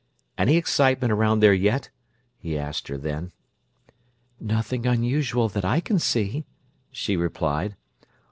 "Any 0.35 0.57
excitement 0.57 1.11
around 1.11 1.41
there 1.41 1.53
yet?" 1.53 1.91
he 2.39 2.57
asked 2.57 2.87
her 2.87 2.97
then. 2.97 3.33
"Nothing 4.39 4.87
unusual 4.87 5.47
that 5.49 5.63
I 5.63 5.79
can 5.79 5.99
see," 5.99 6.47
she 6.89 7.15
replied. 7.15 7.75